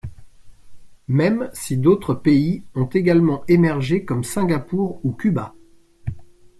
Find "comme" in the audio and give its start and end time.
4.03-4.23